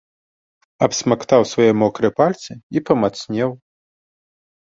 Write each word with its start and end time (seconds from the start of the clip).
Абсмактаў 0.85 1.41
свае 1.51 1.67
мокрыя 1.81 2.11
пальцы 2.19 2.51
і 2.77 2.83
памацнеў. 2.87 3.49